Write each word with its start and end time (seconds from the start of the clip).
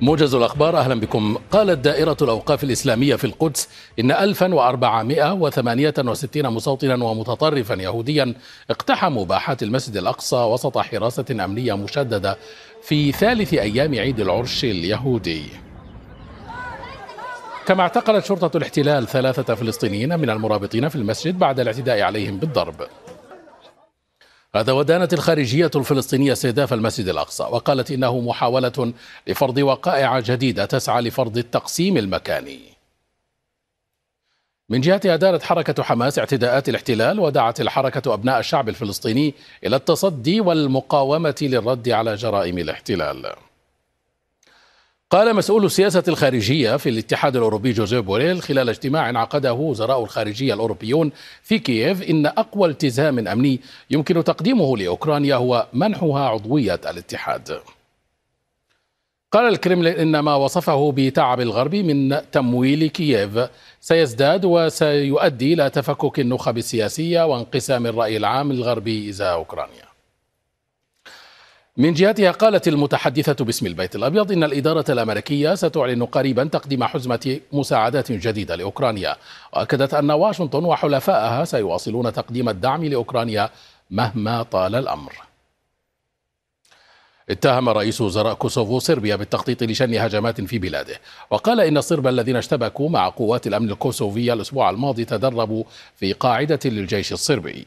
موجز 0.00 0.34
الأخبار 0.34 0.78
أهلا 0.78 1.00
بكم. 1.00 1.36
قالت 1.50 1.78
دائرة 1.78 2.16
الأوقاف 2.22 2.64
الإسلامية 2.64 3.16
في 3.16 3.24
القدس 3.24 3.68
إن 4.00 4.10
1468 4.10 6.50
مستوطنا 6.50 7.04
ومتطرفا 7.04 7.74
يهوديا 7.74 8.34
اقتحموا 8.70 9.24
باحات 9.24 9.62
المسجد 9.62 9.96
الأقصى 9.96 10.36
وسط 10.36 10.78
حراسة 10.78 11.44
أمنية 11.44 11.76
مشددة 11.76 12.38
في 12.82 13.12
ثالث 13.12 13.54
أيام 13.54 13.94
عيد 13.94 14.20
العرش 14.20 14.64
اليهودي. 14.64 15.42
كما 17.66 17.82
اعتقلت 17.82 18.24
شرطة 18.24 18.56
الاحتلال 18.56 19.06
ثلاثة 19.06 19.54
فلسطينيين 19.54 20.18
من 20.18 20.30
المرابطين 20.30 20.88
في 20.88 20.96
المسجد 20.96 21.38
بعد 21.38 21.60
الاعتداء 21.60 22.02
عليهم 22.02 22.36
بالضرب. 22.36 22.74
هذا 24.56 24.72
ودانت 24.72 25.12
الخارجية 25.12 25.70
الفلسطينية 25.76 26.32
استهداف 26.32 26.72
المسجد 26.72 27.08
الأقصى 27.08 27.42
وقالت 27.42 27.90
إنه 27.90 28.20
محاولة 28.20 28.92
لفرض 29.26 29.58
وقائع 29.58 30.20
جديدة 30.20 30.64
تسعى 30.64 31.02
لفرض 31.02 31.38
التقسيم 31.38 31.96
المكاني. 31.96 32.58
من 34.68 34.80
جهتها 34.80 35.16
دارت 35.16 35.42
حركة 35.42 35.82
حماس 35.82 36.18
اعتداءات 36.18 36.68
الاحتلال 36.68 37.20
ودعت 37.20 37.60
الحركة 37.60 38.14
أبناء 38.14 38.38
الشعب 38.38 38.68
الفلسطيني 38.68 39.34
إلى 39.64 39.76
التصدي 39.76 40.40
والمقاومة 40.40 41.34
للرد 41.42 41.88
على 41.88 42.14
جرائم 42.14 42.58
الاحتلال. 42.58 43.32
قال 45.10 45.36
مسؤول 45.36 45.64
السياسة 45.64 46.02
الخارجية 46.08 46.76
في 46.76 46.88
الاتحاد 46.88 47.36
الأوروبي 47.36 47.72
جوزيف 47.72 48.00
بوريل 48.04 48.42
خلال 48.42 48.68
اجتماع 48.68 49.18
عقده 49.20 49.54
وزراء 49.54 50.02
الخارجية 50.02 50.54
الأوروبيون 50.54 51.12
في 51.42 51.58
كييف 51.58 52.02
إن 52.10 52.26
أقوى 52.26 52.68
التزام 52.68 53.28
أمني 53.28 53.60
يمكن 53.90 54.24
تقديمه 54.24 54.76
لأوكرانيا 54.76 55.34
هو 55.36 55.66
منحها 55.72 56.28
عضوية 56.28 56.80
الاتحاد. 56.90 57.60
قال 59.32 59.48
الكرملين 59.48 59.98
إن 59.98 60.18
ما 60.18 60.34
وصفه 60.34 60.92
بتعب 60.92 61.40
الغرب 61.40 61.74
من 61.74 62.30
تمويل 62.32 62.86
كييف 62.86 63.48
سيزداد 63.80 64.44
وسيؤدي 64.44 65.52
إلى 65.52 65.70
تفكك 65.70 66.20
النخب 66.20 66.58
السياسية 66.58 67.26
وانقسام 67.26 67.86
الرأي 67.86 68.16
العام 68.16 68.50
الغربي 68.50 69.10
إزاء 69.10 69.34
أوكرانيا. 69.34 69.95
من 71.78 71.94
جهتها 71.94 72.30
قالت 72.30 72.68
المتحدثة 72.68 73.44
باسم 73.44 73.66
البيت 73.66 73.96
الأبيض 73.96 74.32
إن 74.32 74.44
الإدارة 74.44 74.84
الأمريكية 74.88 75.54
ستعلن 75.54 76.04
قريبا 76.04 76.44
تقديم 76.44 76.84
حزمة 76.84 77.40
مساعدات 77.52 78.12
جديدة 78.12 78.56
لأوكرانيا. 78.56 79.16
وأكدت 79.52 79.94
أن 79.94 80.10
واشنطن 80.10 80.64
وحلفائها 80.64 81.44
سيواصلون 81.44 82.12
تقديم 82.12 82.48
الدعم 82.48 82.84
لأوكرانيا 82.84 83.50
مهما 83.90 84.42
طال 84.42 84.74
الأمر. 84.74 85.12
اتهم 87.30 87.68
رئيس 87.68 88.00
وزراء 88.00 88.34
كوسوفو 88.34 88.78
صربيا 88.78 89.16
بالتخطيط 89.16 89.62
لشن 89.62 89.94
هجمات 89.94 90.40
في 90.40 90.58
بلاده. 90.58 91.00
وقال 91.30 91.60
إن 91.60 91.76
الصرب 91.76 92.06
الذين 92.06 92.36
اشتبكوا 92.36 92.88
مع 92.88 93.08
قوات 93.08 93.46
الأمن 93.46 93.70
الكوسوفية 93.70 94.32
الأسبوع 94.32 94.70
الماضي 94.70 95.04
تدربوا 95.04 95.64
في 95.96 96.12
قاعدة 96.12 96.60
للجيش 96.64 97.12
الصربي. 97.12 97.66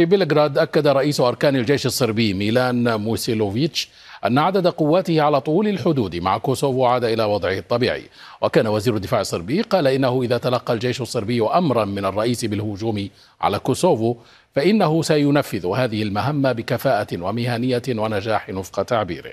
في 0.00 0.06
بلغراد 0.06 0.58
أكد 0.58 0.86
رئيس 0.86 1.20
أركان 1.20 1.56
الجيش 1.56 1.86
الصربي 1.86 2.34
ميلان 2.34 3.00
موسيلوفيتش 3.00 3.88
أن 4.26 4.38
عدد 4.38 4.66
قواته 4.66 5.22
على 5.22 5.40
طول 5.40 5.68
الحدود 5.68 6.16
مع 6.16 6.38
كوسوفو 6.38 6.84
عاد 6.84 7.04
إلى 7.04 7.24
وضعه 7.24 7.58
الطبيعي. 7.58 8.02
وكان 8.42 8.66
وزير 8.66 8.96
الدفاع 8.96 9.20
الصربي 9.20 9.62
قال 9.62 9.86
إنه 9.86 10.22
إذا 10.22 10.38
تلقى 10.38 10.74
الجيش 10.74 11.00
الصربي 11.00 11.42
أمرا 11.42 11.84
من 11.84 12.04
الرئيس 12.04 12.44
بالهجوم 12.44 13.08
على 13.40 13.58
كوسوفو 13.58 14.16
فإنه 14.54 15.02
سينفذ 15.02 15.66
هذه 15.66 16.02
المهمة 16.02 16.52
بكفاءة 16.52 17.22
ومهنية 17.22 17.82
ونجاح 17.88 18.50
وفق 18.50 18.82
تعبيره. 18.82 19.32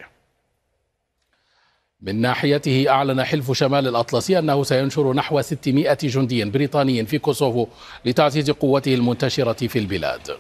من 2.01 2.21
ناحيته 2.21 2.89
أعلن 2.89 3.23
حلف 3.23 3.51
شمال 3.51 3.87
الأطلسي 3.87 4.39
أنه 4.39 4.63
سينشر 4.63 5.13
نحو 5.13 5.41
600 5.41 5.97
جندي 6.03 6.45
بريطاني 6.45 7.05
في 7.05 7.17
كوسوفو 7.17 7.67
لتعزيز 8.05 8.51
قوته 8.51 8.93
المنتشرة 8.93 9.67
في 9.67 9.79
البلاد. 9.79 10.37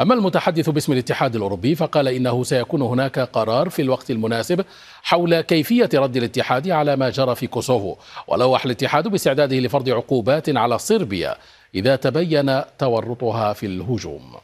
أما 0.00 0.14
المتحدث 0.14 0.70
باسم 0.70 0.92
الاتحاد 0.92 1.36
الأوروبي 1.36 1.74
فقال 1.74 2.08
إنه 2.08 2.44
سيكون 2.44 2.82
هناك 2.82 3.18
قرار 3.18 3.68
في 3.68 3.82
الوقت 3.82 4.10
المناسب 4.10 4.64
حول 5.02 5.40
كيفية 5.40 5.88
رد 5.94 6.16
الاتحاد 6.16 6.68
على 6.70 6.96
ما 6.96 7.10
جرى 7.10 7.34
في 7.34 7.46
كوسوفو 7.46 7.96
ولوح 8.28 8.64
الاتحاد 8.64 9.08
باستعداده 9.08 9.56
لفرض 9.56 9.88
عقوبات 9.88 10.56
على 10.56 10.78
صربيا 10.78 11.36
إذا 11.74 11.96
تبين 11.96 12.60
تورطها 12.78 13.52
في 13.52 13.66
الهجوم. 13.66 14.36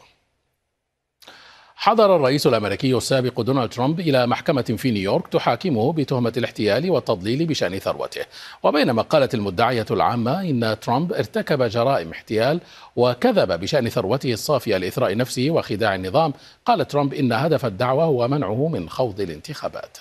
حضر 1.83 2.17
الرئيس 2.17 2.47
الأمريكي 2.47 2.97
السابق 2.97 3.41
دونالد 3.41 3.71
ترامب 3.71 4.01
إلى 4.01 4.27
محكمة 4.27 4.63
في 4.63 4.91
نيويورك 4.91 5.29
تحاكمه 5.29 5.93
بتهمة 5.93 6.33
الاحتيال 6.37 6.91
والتضليل 6.91 7.47
بشأن 7.47 7.79
ثروته. 7.79 8.21
وبينما 8.63 9.03
قالت 9.03 9.35
المدعية 9.35 9.87
العامة 9.91 10.41
إن 10.41 10.77
ترامب 10.81 11.13
ارتكب 11.13 11.63
جرائم 11.63 12.11
احتيال 12.11 12.61
وكذب 12.97 13.61
بشأن 13.61 13.89
ثروته 13.89 14.33
الصافية 14.33 14.77
لإثراء 14.77 15.17
نفسه 15.17 15.51
وخداع 15.51 15.95
النظام. 15.95 16.33
قال 16.65 16.89
ترامب 16.89 17.15
إن 17.15 17.33
هدف 17.33 17.67
الدعوة 17.67 18.05
هو 18.05 18.29
منعه 18.29 18.69
من 18.69 18.89
خوض 18.89 19.21
الانتخابات. 19.21 19.99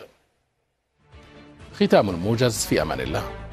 ختام 1.74 2.10
الموجز 2.10 2.66
في 2.66 2.82
أمان 2.82 3.02
الله. 3.02 3.49